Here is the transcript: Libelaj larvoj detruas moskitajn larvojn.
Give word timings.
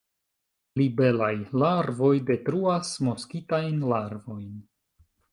Libelaj 0.79 1.33
larvoj 1.63 2.09
detruas 2.29 2.93
moskitajn 3.09 3.77
larvojn. 3.91 4.49